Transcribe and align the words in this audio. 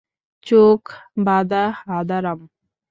চোখ 0.47 0.81
বাঁধা 1.25 1.63
হাঁদারাম? 1.81 2.39